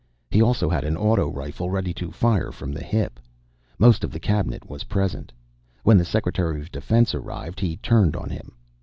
He 0.31 0.41
also 0.41 0.67
had 0.67 0.83
an 0.83 0.97
auto 0.97 1.29
rifle 1.29 1.69
ready 1.69 1.93
to 1.93 2.09
fire 2.11 2.51
from 2.51 2.71
the 2.71 2.83
hip. 2.83 3.19
Most 3.77 4.03
of 4.03 4.09
the 4.09 4.19
Cabinet 4.19 4.67
was 4.67 4.85
present. 4.85 5.31
When 5.83 5.99
the 5.99 6.05
Secretary 6.05 6.59
of 6.59 6.71
Defense 6.71 7.13
arrived, 7.13 7.59
he 7.59 7.77
turned 7.77 8.15
on 8.15 8.31
him. 8.31 8.51